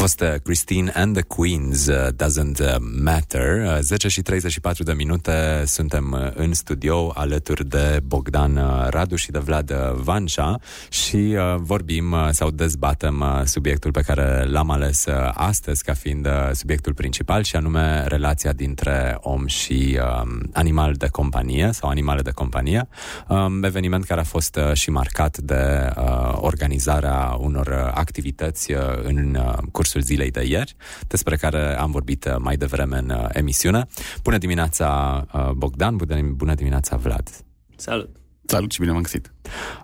[0.00, 3.78] fost uh, Christine and the Queens, uh, Doesn't uh, Matter.
[3.80, 9.72] 10 și 34 de minute suntem în studio alături de Bogdan Radu și de Vlad
[9.94, 10.58] Vanșa
[10.88, 17.56] și vorbim sau dezbatem subiectul pe care l-am ales astăzi ca fiind subiectul principal și
[17.56, 22.88] anume relația dintre om și um, animal de companie sau animale de companie.
[23.28, 25.92] Um, eveniment care a fost și marcat de
[26.34, 28.72] organizarea unor activități
[29.02, 29.38] în
[29.72, 30.74] cursul zilei de ieri,
[31.06, 33.86] despre care am vorbit uh, mai devreme în uh, emisiune.
[34.22, 35.96] Bună dimineața, uh, Bogdan,
[36.34, 37.28] bună dimineața, Vlad.
[37.76, 38.08] Salut!
[38.44, 39.32] Salut și bine m-am găsit!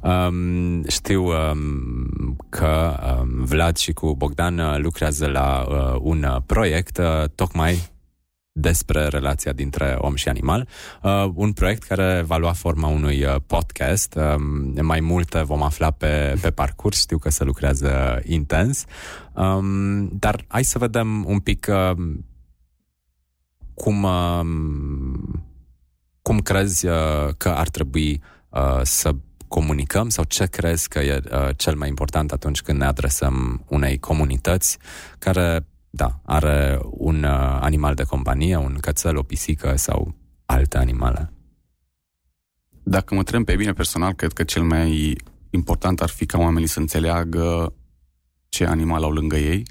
[0.03, 7.29] Um, știu um, că um, Vlad și cu Bogdan lucrează la uh, un proiect uh,
[7.35, 7.95] tocmai
[8.59, 10.69] despre relația dintre om și animal.
[11.03, 14.15] Uh, un proiect care va lua forma unui uh, podcast.
[14.15, 14.35] Uh,
[14.81, 16.99] mai multe vom afla pe, pe parcurs.
[16.99, 18.85] Știu că se lucrează intens.
[19.33, 21.97] Um, dar hai să vedem un pic uh,
[23.75, 24.41] cum, uh,
[26.23, 26.95] cum crezi uh,
[27.37, 29.15] că ar trebui uh, să
[29.49, 33.99] comunicăm sau ce crezi că e uh, cel mai important atunci când ne adresăm unei
[33.99, 34.79] comunități
[35.19, 41.33] care da, are un uh, animal de companie, un cățel, o pisică sau alte animale.
[42.83, 45.17] Dacă mă trem pe bine personal, cred că cel mai
[45.51, 47.75] important ar fi ca oamenii să înțeleagă
[48.49, 49.63] ce animal au lângă ei,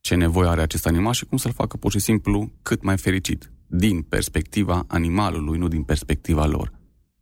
[0.00, 3.52] ce nevoie are acest animal și cum să-l facă pur și simplu cât mai fericit,
[3.66, 6.72] din perspectiva animalului, nu din perspectiva lor.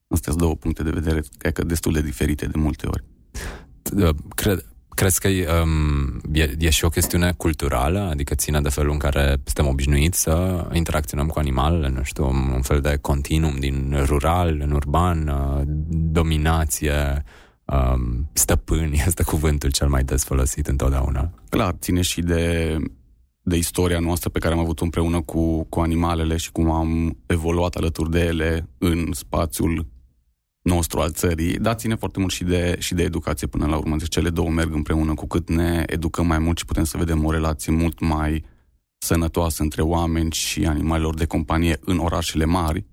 [0.09, 3.05] Astea sunt două puncte de vedere, cred că destul de diferite de multe ori.
[4.35, 4.70] Cred,
[5.01, 8.09] Crezi că um, e, e și o chestiune culturală?
[8.11, 12.63] Adică ține de felul în care suntem obișnuiți să interacționăm cu animalele, nu știu, un
[12.63, 17.25] fel de continuum din rural în urban, uh, dominație,
[17.65, 21.31] um, stăpâni, este cuvântul cel mai des folosit întotdeauna.
[21.49, 22.77] Clar, ține și de,
[23.43, 27.75] de istoria noastră pe care am avut împreună cu, cu animalele și cum am evoluat
[27.75, 29.87] alături de ele în spațiul
[30.63, 33.97] nostru al țării, dar ține foarte mult și de, și de educație până la urmă.
[33.97, 35.15] Deci cele două merg împreună.
[35.15, 38.45] Cu cât ne educăm mai mult și putem să vedem o relație mult mai
[38.99, 42.85] sănătoasă între oameni și animalelor de companie în orașele mari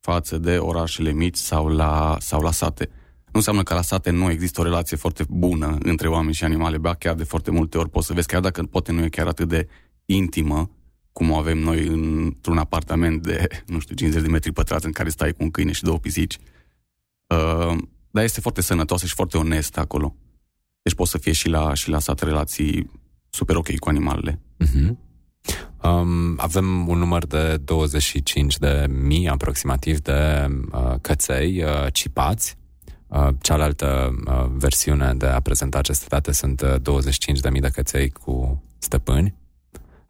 [0.00, 2.88] față de orașele mici sau la, sau la sate.
[3.24, 6.78] Nu înseamnă că la sate nu există o relație foarte bună între oameni și animale,
[6.78, 9.26] ba chiar de foarte multe ori poți să vezi, chiar dacă poate nu e chiar
[9.26, 9.68] atât de
[10.04, 10.70] intimă
[11.12, 15.08] cum o avem noi într-un apartament de, nu știu, 50 de metri pătrați în care
[15.08, 16.38] stai cu un câine și două pisici,
[17.26, 17.76] Uh,
[18.10, 20.14] dar este foarte sănătoasă și foarte onestă acolo.
[20.82, 22.90] Deci poți să fie și la, și la sat relații
[23.30, 24.40] super ok cu animalele.
[24.64, 24.90] Uh-huh.
[25.82, 32.56] Um, avem un număr de 25 de mii aproximativ de uh, căței uh, cipați.
[33.06, 37.68] Uh, cealaltă uh, versiune de a prezenta aceste date sunt uh, 25 de mii de
[37.68, 39.34] căței cu stăpâni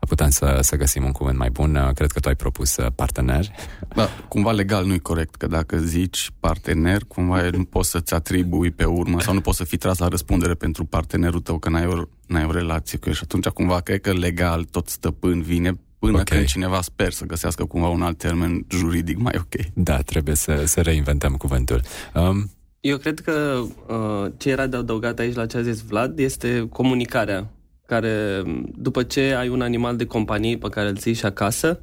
[0.05, 1.91] putem să, să găsim un cuvânt mai bun.
[1.95, 3.51] Cred că tu ai propus uh, parteneri.
[3.95, 8.71] Da, cumva legal nu e corect, că dacă zici partener, cumva nu poți să-ți atribui
[8.71, 11.87] pe urmă sau nu poți să fii tras la răspundere pentru partenerul tău, că n-ai
[11.87, 15.73] o, n-ai o relație cu el și atunci cumva cred că legal tot stăpân vine
[15.99, 16.37] până okay.
[16.37, 19.55] când cineva sper să găsească cumva un alt termen juridic mai ok.
[19.75, 21.81] Da, trebuie să, să reinventăm cuvântul.
[22.15, 22.51] Um,
[22.81, 26.69] eu cred că uh, ce era de adăugat aici la ce a zis Vlad este
[26.73, 27.51] comunicarea
[27.87, 28.43] care
[28.77, 31.81] după ce ai un animal de companie pe care îl ții și acasă,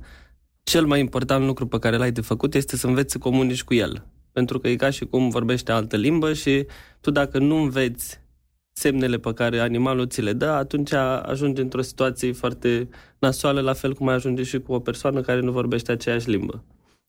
[0.63, 3.73] cel mai important lucru pe care l-ai de făcut este să înveți să comunici cu
[3.73, 4.06] el.
[4.31, 6.66] Pentru că e ca și cum vorbește altă limbă și
[7.01, 8.19] tu dacă nu înveți
[8.73, 12.89] semnele pe care animalul ți le dă, atunci ajungi într-o situație foarte
[13.19, 16.63] nasoală, la fel cum ai ajunge și cu o persoană care nu vorbește aceeași limbă.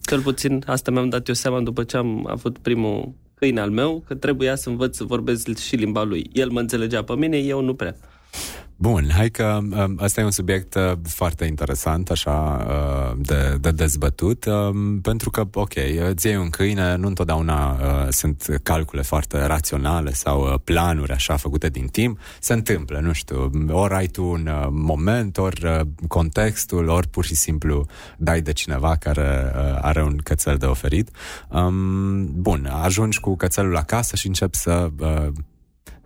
[0.07, 4.05] Cel puțin asta mi-am dat eu seama după ce am avut primul câine al meu,
[4.07, 6.31] că trebuia să învăț să vorbesc și limba lui.
[6.33, 7.97] El mă înțelegea pe mine, eu nu prea.
[8.83, 13.71] Bun, hai că um, ăsta e un subiect uh, foarte interesant, așa, uh, de, de
[13.71, 15.73] dezbătut, um, pentru că, ok,
[16.11, 21.69] îți iei un câine, nu întotdeauna uh, sunt calcule foarte raționale sau planuri așa făcute
[21.69, 27.25] din timp, se întâmplă, nu știu, ori ai tu un moment, ori contextul, ori pur
[27.25, 27.87] și simplu
[28.17, 31.11] dai de cineva care are un cățel de oferit.
[31.49, 34.91] Um, bun, ajungi cu cățelul acasă și începi să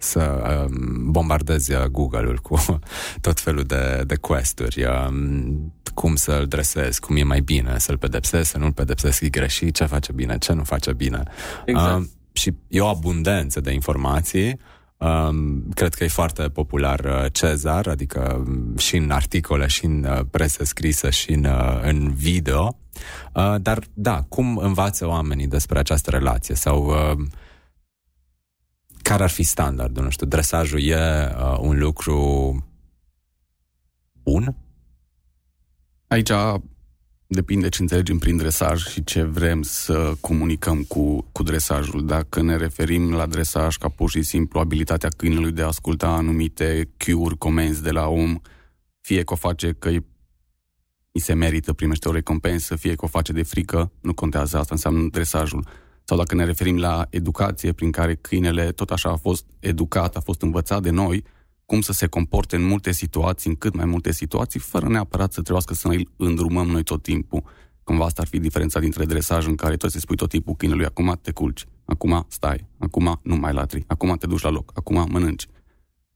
[0.07, 2.65] să um, bombardezi uh, Google-ul cu
[3.21, 8.51] tot felul de, de quest-uri, um, cum să-l dresezi, cum e mai bine să-l pedepsezi,
[8.51, 11.23] să nu-l pedepsezi, e greșit, ce face bine, ce nu face bine.
[11.65, 11.97] Exact.
[11.97, 14.59] Um, și e o abundență de informații
[14.99, 20.07] Um, cred că e foarte popular uh, Cezar, adică um, și în articole, și în
[20.11, 22.79] uh, presă scrisă, și în, uh, în video.
[23.35, 26.55] Uh, dar, da, cum învață oamenii despre această relație?
[26.55, 27.27] Sau uh,
[29.09, 30.03] care ar fi standardul?
[30.03, 32.17] Nu știu, dresajul e uh, un lucru
[36.07, 36.31] Aici
[37.27, 42.07] depinde ce înțelegem prin dresaj și ce vrem să comunicăm cu, cu dresajul.
[42.07, 46.89] Dacă ne referim la dresaj ca pur și simplu abilitatea câinelui de a asculta anumite
[47.05, 48.41] cue-uri, comenzi de la om,
[49.01, 50.07] fie că o face că îi,
[51.13, 54.75] îi se merită, primește o recompensă, fie că o face de frică, nu contează, asta
[54.75, 55.67] înseamnă dresajul.
[56.09, 60.21] Sau dacă ne referim la educație, prin care câinele tot așa a fost educat, a
[60.21, 61.25] fost învățat de noi,
[61.65, 65.41] cum să se comporte în multe situații, în cât mai multe situații, fără neapărat să
[65.41, 67.45] trebuiască să îl îndrumăm noi tot timpul.
[67.85, 70.85] Cumva asta ar fi diferența dintre dresaj în care tu să spui tot timpul câinelui,
[70.85, 75.07] acum te culci, acum stai, acum nu mai latri, acum te duci la loc, acum
[75.11, 75.47] mănânci.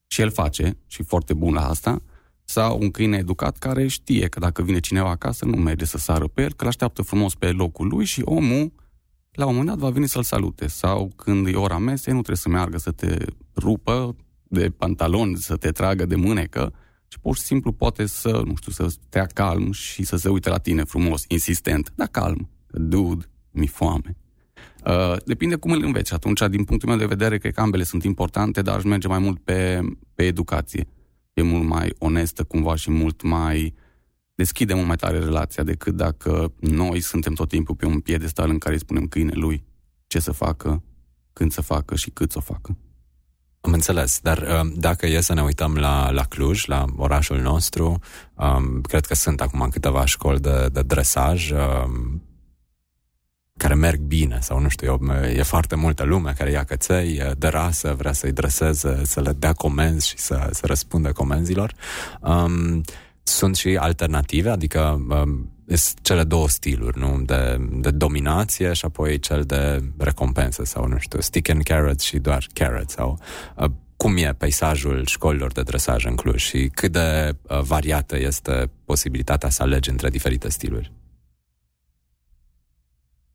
[0.06, 2.02] Și el face, și foarte bun la asta,
[2.44, 6.26] sau un câine educat care știe că dacă vine cineva acasă, nu merge să sară
[6.26, 8.72] pe el, că așteaptă frumos pe locul lui și omul
[9.40, 10.66] la un moment dat va veni să-l salute.
[10.66, 13.16] Sau când e ora mesei, nu trebuie să meargă să te
[13.56, 14.16] rupă,
[14.48, 16.72] de pantaloni, să te tragă de mânecă,
[17.08, 20.48] ci pur și simplu poate să, nu știu, să stea calm și să se uite
[20.48, 22.48] la tine frumos, insistent, dar calm.
[22.66, 24.16] Dude, mi foame.
[24.86, 26.14] Uh, depinde cum îl înveți.
[26.14, 29.18] Atunci, din punctul meu de vedere, cred că ambele sunt importante, dar aș merge mai
[29.18, 29.80] mult pe,
[30.14, 30.86] pe educație.
[31.32, 33.74] E mult mai onestă cumva și mult mai
[34.40, 38.58] deschide mult mai tare relația decât dacă noi suntem tot timpul pe un piedestal în
[38.58, 39.64] care îi spunem câinelui
[40.06, 40.82] ce să facă,
[41.32, 42.76] când să facă și cât să o facă.
[43.60, 47.98] Am înțeles, dar um, dacă e să ne uităm la, la Cluj, la orașul nostru,
[48.34, 52.22] um, cred că sunt acum câteva școli de, de dresaj um,
[53.56, 57.48] care merg bine sau nu știu eu, e foarte multă lume care ia căței de
[57.48, 61.74] rasă, vrea să-i dreseze, să le dea comenzi și să, să răspundă comenzilor.
[62.20, 62.82] Um,
[63.22, 67.22] sunt și alternative, adică um, sunt cele două stiluri, nu?
[67.24, 72.18] De, de dominație și apoi cel de recompensă sau, nu știu, stick and carrot și
[72.18, 73.18] doar carrot sau...
[73.56, 78.70] Uh, cum e peisajul școlilor de dresaj în Cluj și cât de uh, variată este
[78.84, 80.92] posibilitatea să alegi între diferite stiluri?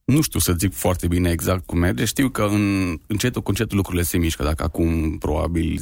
[0.05, 2.05] Nu știu să zic foarte bine exact cum merge.
[2.05, 4.43] Știu că în, încetul cu încetul lucrurile se mișcă.
[4.43, 5.79] Dacă acum probabil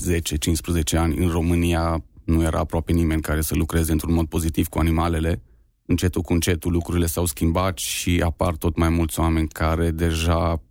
[0.95, 4.79] 10-15 ani în România nu era aproape nimeni care să lucreze într-un mod pozitiv cu
[4.79, 5.41] animalele,
[5.85, 10.61] încetul cu încetul lucrurile s-au schimbat și apar tot mai mulți oameni care deja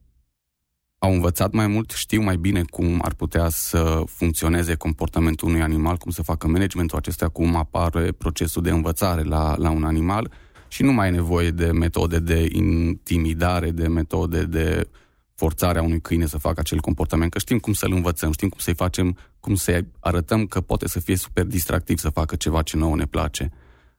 [0.99, 5.97] au învățat mai mult, știu mai bine cum ar putea să funcționeze comportamentul unui animal,
[5.97, 10.31] cum să facă managementul acesta, cum apare procesul de învățare la, la un animal.
[10.69, 14.89] Și nu mai e nevoie de metode de intimidare, de metode de
[15.35, 18.59] forțare a unui câine să facă acel comportament, că știm cum să-l învățăm, știm cum
[18.59, 22.77] să-i facem, cum să-i arătăm că poate să fie super distractiv să facă ceva ce
[22.77, 23.51] nouă ne place.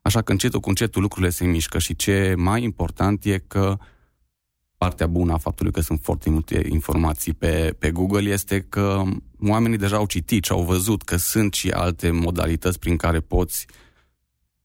[0.02, 3.78] Așa că încetul cu încetul lucrurile se mișcă și ce mai important e că
[4.78, 9.04] partea bună a faptului că sunt foarte multe informații pe, pe Google este că
[9.42, 13.66] oamenii deja au citit și au văzut că sunt și alte modalități prin care poți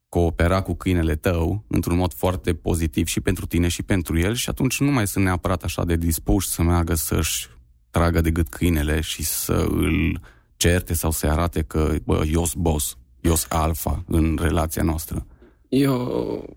[0.09, 4.49] coopera cu câinele tău într-un mod foarte pozitiv și pentru tine și pentru el și
[4.49, 7.49] atunci nu mai sunt neapărat așa de dispuși să meargă să-și
[7.91, 10.21] tragă de gât câinele și să îl
[10.59, 15.27] certe sau să arate că, bă, eu boss, eu alfa în relația noastră.
[15.69, 16.55] Eu,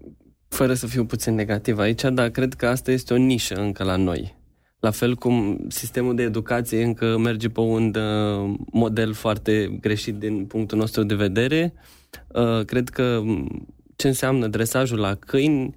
[0.47, 3.95] fără să fiu puțin negativ aici, dar cred că asta este o nișă încă la
[3.95, 4.39] noi.
[4.79, 10.45] La fel cum sistemul de educație încă merge pe un uh, model foarte greșit din
[10.45, 11.73] punctul nostru de vedere,
[12.27, 13.21] uh, cred că
[13.95, 15.75] ce înseamnă dresajul la câini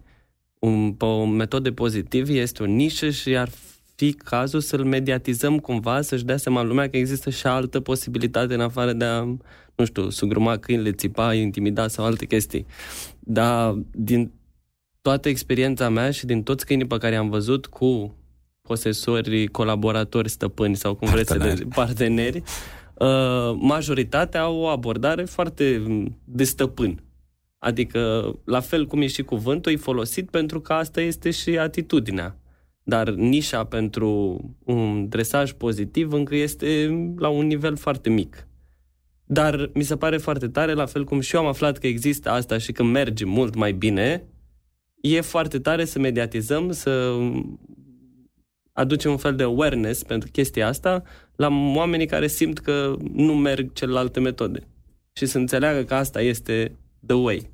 [0.59, 3.49] un, pe o metodă pozitivă este o nișă și ar
[3.95, 8.61] fi cazul să-l mediatizăm cumva, să-și dea seama lumea că există și altă posibilitate în
[8.61, 9.23] afară de a,
[9.75, 12.67] nu știu, sugruma câinile, țipa, intimida sau alte chestii.
[13.21, 14.33] Dar din
[15.01, 18.15] toată experiența mea și din toți câinii pe care am văzut cu
[18.61, 22.43] posesori, colaboratori, stăpâni sau cum vreți să le parteneri,
[22.95, 25.83] uh, majoritatea au o abordare foarte
[26.25, 27.03] de stăpân.
[27.59, 32.37] Adică, la fel cum e și cuvântul, e folosit pentru că asta este și atitudinea
[32.85, 38.49] dar nișa pentru un dresaj pozitiv încă este la un nivel foarte mic.
[39.25, 42.31] Dar mi se pare foarte tare, la fel cum și eu am aflat că există
[42.31, 44.25] asta și că merge mult mai bine,
[45.01, 47.19] e foarte tare să mediatizăm, să
[48.73, 51.03] aducem un fel de awareness pentru chestia asta
[51.37, 54.67] la oamenii care simt că nu merg celelalte metode
[55.13, 56.77] și să înțeleagă că asta este
[57.07, 57.51] the way.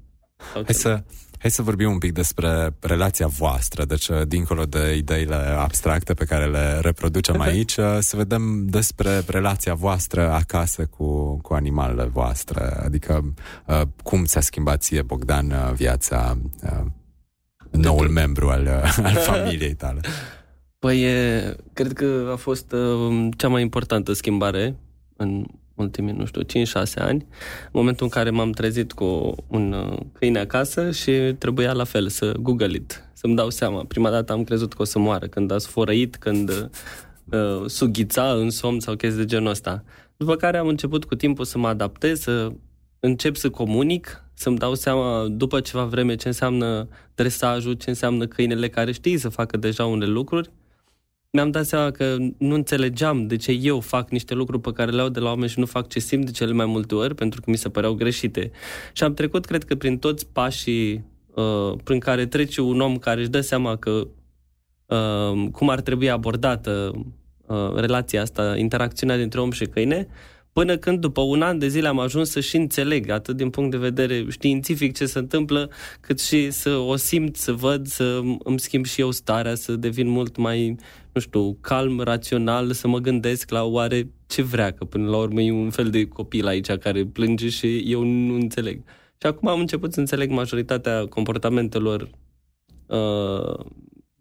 [0.52, 1.02] Hai să,
[1.40, 6.24] Hai să vorbim un pic despre relația voastră, deci uh, dincolo de ideile abstracte pe
[6.24, 12.62] care le reproducem aici, uh, să vedem despre relația voastră acasă cu, cu animalele voastre,
[12.84, 13.34] adică
[13.66, 16.38] uh, cum ți-a schimbat ție, Bogdan, viața
[17.70, 18.66] noul membru al,
[19.08, 20.00] al familiei tale.
[20.78, 21.04] Păi,
[21.72, 22.74] cred că a fost
[23.36, 24.76] cea mai importantă schimbare
[25.16, 25.46] în
[25.80, 26.44] ultimii, nu știu, 5-6
[26.94, 27.26] ani,
[27.64, 32.08] în momentul în care m-am trezit cu un uh, câine acasă și trebuia la fel
[32.08, 33.84] să google it, să-mi dau seama.
[33.84, 36.70] Prima dată am crezut că o să moară când a sfărăit, când
[37.30, 39.84] uh, sughița în somn sau chestii de genul ăsta.
[40.16, 42.52] După care am început cu timpul să mă adaptez, să
[43.00, 48.68] încep să comunic, să-mi dau seama după ceva vreme ce înseamnă dresajul, ce înseamnă câinele
[48.68, 50.50] care știi să facă deja unele lucruri
[51.30, 55.00] mi-am dat seama că nu înțelegeam de ce eu fac niște lucruri pe care le
[55.00, 57.40] au de la oameni și nu fac ce simt de cele mai multe ori, pentru
[57.40, 58.50] că mi se păreau greșite.
[58.92, 63.20] Și am trecut, cred că, prin toți pașii uh, prin care trece un om care
[63.20, 64.06] își dă seama că
[64.86, 66.92] uh, cum ar trebui abordată
[67.46, 70.08] uh, relația asta, interacțiunea dintre om și câine,
[70.52, 73.70] până când după un an de zile am ajuns să și înțeleg, atât din punct
[73.70, 75.70] de vedere științific ce se întâmplă,
[76.00, 80.08] cât și să o simt, să văd, să îmi schimb și eu starea, să devin
[80.08, 80.76] mult mai,
[81.12, 85.40] nu știu, calm, rațional, să mă gândesc la oare ce vrea, că până la urmă
[85.40, 88.82] e un fel de copil aici care plânge și eu nu înțeleg.
[89.16, 92.10] Și acum am început să înțeleg majoritatea comportamentelor
[92.86, 93.66] uh,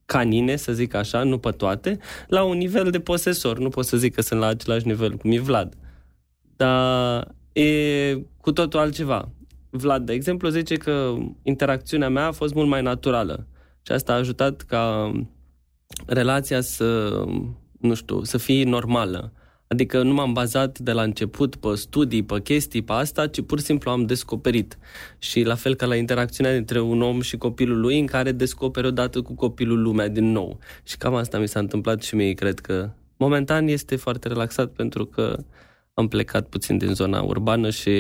[0.05, 3.59] canine, să zic așa, nu pe toate, la un nivel de posesor.
[3.59, 5.73] Nu pot să zic că sunt la același nivel cum e Vlad.
[5.73, 5.87] Uh,
[6.59, 9.29] dar e cu totul altceva.
[9.69, 13.47] Vlad, de exemplu, zice că interacțiunea mea a fost mult mai naturală
[13.81, 15.11] și asta a ajutat ca
[16.05, 17.23] relația să,
[17.79, 19.33] nu știu, să fie normală.
[19.67, 23.59] Adică nu m-am bazat de la început pe studii, pe chestii, pe asta, ci pur
[23.59, 24.77] și simplu am descoperit.
[25.17, 28.87] Și la fel ca la interacțiunea dintre un om și copilul lui, în care descoperi
[28.87, 30.59] odată cu copilul lumea din nou.
[30.83, 35.05] Și cam asta mi s-a întâmplat și mie, cred că momentan este foarte relaxat pentru
[35.05, 35.43] că
[35.93, 37.91] am plecat puțin din zona urbană și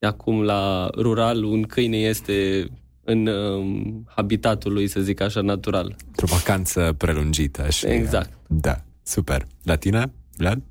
[0.00, 2.68] acum la rural un câine este
[3.10, 5.96] în um, habitatul lui, să zic așa, natural.
[6.06, 7.70] Într-o vacanță prelungită.
[7.70, 8.32] Și, exact.
[8.46, 9.46] Da, super.
[9.62, 10.62] La tine, Vlad?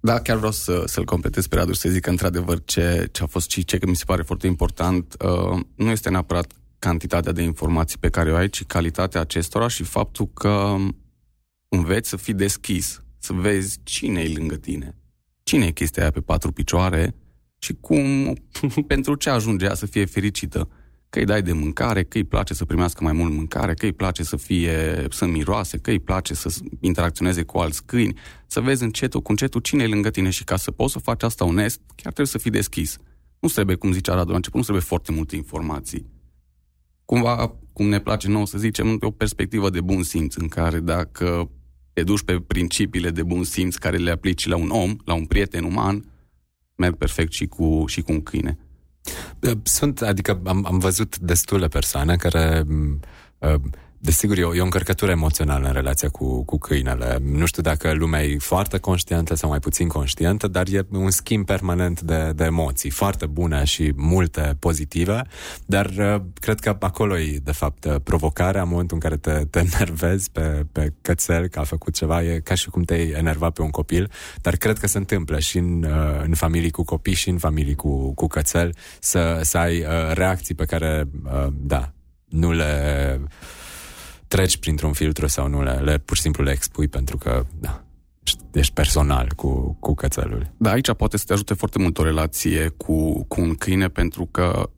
[0.00, 3.22] Da, chiar vreau să, să-l completez pe Radu și să zic că, într-adevăr, ce, ce
[3.22, 7.32] a fost și ce că mi se pare foarte important, uh, nu este neapărat cantitatea
[7.32, 10.76] de informații pe care o ai, ci calitatea acestora și faptul că
[11.68, 14.94] înveți să fii deschis, să vezi cine e lângă tine,
[15.42, 17.14] cine e chestia aia pe patru picioare
[17.58, 18.34] și cum,
[18.92, 20.68] pentru ce ajunge ea să fie fericită.
[21.10, 23.92] Că îi dai de mâncare, că îi place să primească mai mult mâncare, că îi
[23.92, 28.82] place să fie, să miroase, că îi place să interacționeze cu alți câini, să vezi
[28.82, 31.80] încetul cu încetul cine e lângă tine și ca să poți să faci asta onest,
[31.86, 32.96] chiar trebuie să fii deschis.
[33.38, 36.06] Nu trebuie, cum zicea Radu la început, nu trebuie foarte multe informații.
[37.04, 41.50] Cumva, cum ne place nou să zicem, o perspectivă de bun simț în care dacă
[41.92, 45.24] te duci pe principiile de bun simț care le aplici la un om, la un
[45.24, 46.04] prieten uman,
[46.74, 48.58] merg perfect și cu, și cu un câine.
[49.62, 52.64] Sunt, adică am, am văzut destule persoane care
[53.38, 53.54] uh,
[54.00, 57.18] Desigur, e o, e o încărcătură emoțională în relația cu, cu câinele.
[57.22, 61.46] Nu știu dacă lumea e foarte conștientă sau mai puțin conștientă, dar e un schimb
[61.46, 65.22] permanent de, de emoții, foarte bune și multe pozitive,
[65.66, 69.44] dar uh, cred că acolo e, de fapt, uh, provocarea în momentul în care te,
[69.50, 73.50] te enervezi pe, pe cățel că a făcut ceva, e ca și cum te-ai enerva
[73.50, 77.14] pe un copil, dar cred că se întâmplă și în, uh, în familii cu copii
[77.14, 81.08] și în familii cu, cu cățel să, să ai reacții pe care,
[81.52, 81.92] da,
[82.28, 83.20] nu le
[84.38, 87.84] treci printr-un filtru sau nu le, le pur și simplu le expui pentru că da,
[88.52, 90.52] ești personal cu, cu cățelul.
[90.56, 94.26] Da, aici poate să te ajute foarte mult o relație cu, cu un câine pentru
[94.26, 94.70] că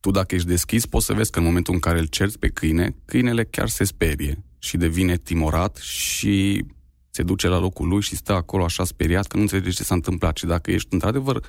[0.00, 2.48] tu dacă ești deschis poți să vezi că în momentul în care îl cerți pe
[2.48, 6.64] câine, câinele chiar se sperie și devine timorat și
[7.10, 9.94] se duce la locul lui și stă acolo așa speriat că nu înțelege ce s-a
[9.94, 10.36] întâmplat.
[10.36, 11.42] Și dacă ești într-adevăr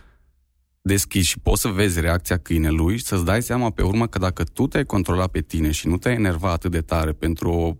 [0.85, 4.43] deschis și poți să vezi reacția câinelui și să-ți dai seama pe urmă că dacă
[4.43, 7.75] tu te-ai controlat pe tine și nu te-ai enervat atât de tare pentru o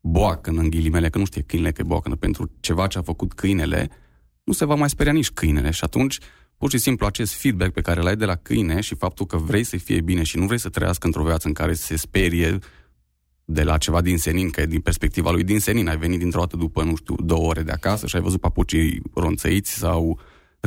[0.00, 3.32] boacănă, în ghilimele, că nu știe câinele că e boacănă, pentru ceva ce a făcut
[3.32, 3.90] câinele,
[4.44, 6.18] nu se va mai speria nici câinele și atunci
[6.56, 9.64] pur și simplu acest feedback pe care l-ai de la câine și faptul că vrei
[9.64, 12.58] să fie bine și nu vrei să trăiască într-o viață în care se sperie
[13.44, 16.40] de la ceva din senin, că e din perspectiva lui din senin, ai venit dintr-o
[16.40, 20.16] dată după, nu știu, două ore de acasă și ai văzut papucii ronțăiți sau uh,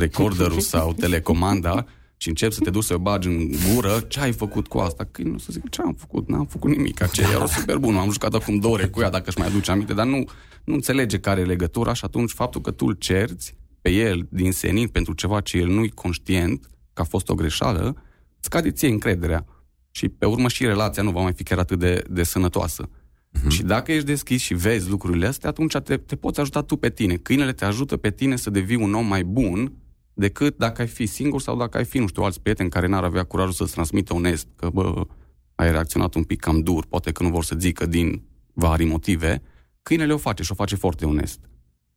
[0.00, 1.84] recorderul sau telecomanda
[2.16, 5.08] și încep să te duci să o bagi în gură, ce ai făcut cu asta?
[5.10, 6.28] Că nu să zic, ce am făcut?
[6.28, 7.02] N-am făcut nimic.
[7.02, 7.98] Aceea era super bună.
[7.98, 10.24] Am jucat acum două ore cu ea, dacă își mai aduce aminte, dar nu,
[10.64, 14.52] nu înțelege care e legătura și atunci faptul că tu îl cerți pe el din
[14.52, 18.02] senin pentru ceva ce el nu-i conștient, că a fost o greșeală,
[18.40, 19.46] scade ție încrederea.
[19.90, 22.88] Și pe urmă și relația nu va mai fi chiar atât de, de sănătoasă.
[22.88, 23.48] Uh-huh.
[23.48, 26.90] Și dacă ești deschis și vezi lucrurile astea, atunci te, te poți ajuta tu pe
[26.90, 27.16] tine.
[27.16, 29.72] Câinele te ajută pe tine să devii un om mai bun
[30.20, 33.04] decât dacă ai fi singur sau dacă ai fi, nu știu, alți prieteni care n-ar
[33.04, 35.06] avea curajul să-ți transmită onest că, bă,
[35.54, 38.22] ai reacționat un pic cam dur, poate că nu vor să zică din
[38.52, 39.42] vari motive,
[39.82, 41.38] câinele o face și o face foarte onest.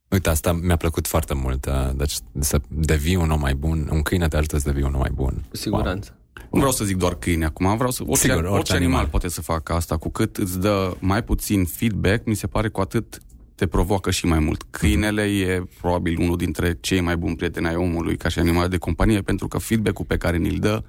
[0.09, 1.65] Uite, asta mi-a plăcut foarte mult.
[1.65, 4.93] Uh, deci să devii un om mai bun, un câine te ajută să devii un
[4.93, 5.45] om mai bun.
[5.49, 6.09] Cu siguranță.
[6.11, 6.47] Wow.
[6.51, 8.03] Nu vreau să zic doar câine acum, vreau să...
[8.05, 9.97] Orice, Sigur, orice, orice animal, animal poate să facă asta.
[9.97, 13.21] Cu cât îți dă mai puțin feedback, mi se pare cu atât
[13.55, 14.63] te provoacă și mai mult.
[14.69, 18.77] Câinele e probabil unul dintre cei mai buni prieteni ai omului ca și animal de
[18.77, 20.83] companie, pentru că feedback-ul pe care ni-l dă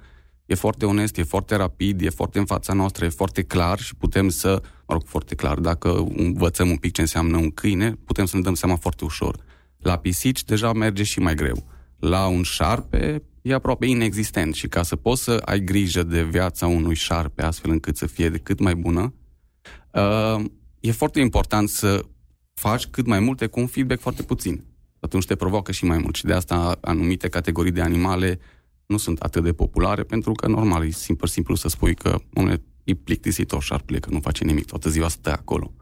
[0.45, 3.95] e foarte onest, e foarte rapid, e foarte în fața noastră, e foarte clar și
[3.95, 8.25] putem să, mă rog, foarte clar, dacă învățăm un pic ce înseamnă un câine, putem
[8.25, 9.37] să ne dăm seama foarte ușor.
[9.77, 11.67] La pisici deja merge și mai greu.
[11.99, 16.67] La un șarpe e aproape inexistent și ca să poți să ai grijă de viața
[16.67, 19.13] unui șarpe astfel încât să fie de cât mai bună,
[19.91, 20.45] uh,
[20.79, 22.01] e foarte important să
[22.55, 24.63] faci cât mai multe cu un feedback foarte puțin.
[24.99, 28.39] Atunci te provoacă și mai mult și de asta anumite categorii de animale
[28.85, 32.61] nu sunt atât de populare, pentru că normal e simplu, simplu să spui că unele
[32.83, 35.73] e plictisitor șarpele, că nu face nimic, toată ziua stă acolo.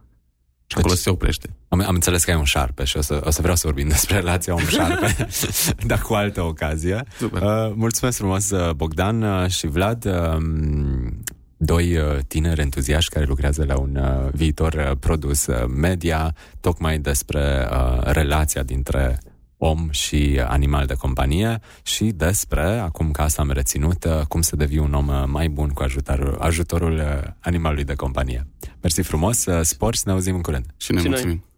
[0.65, 1.55] Și acolo deci, se oprește.
[1.67, 3.87] Am, am înțeles că ai un șarpe și o să, o să vreau să vorbim
[3.87, 5.27] despre relația om-șarpe,
[5.89, 7.03] dar cu altă ocazie.
[7.17, 7.41] Super.
[7.41, 10.05] Uh, mulțumesc frumos, uh, Bogdan uh, și Vlad.
[10.05, 10.37] Uh,
[11.65, 16.99] doi uh, tineri entuziaști care lucrează la un uh, viitor uh, produs uh, media, tocmai
[16.99, 19.19] despre uh, relația dintre
[19.57, 24.55] om și animal de companie și despre, acum că asta am reținut, uh, cum să
[24.55, 28.47] devii un om uh, mai bun cu ajutorul, ajutorul uh, animalului de companie.
[28.81, 30.65] Mersi frumos, spor și ne auzim în curând.
[30.77, 31.35] Și ne și mulțumim.
[31.35, 31.51] Noi.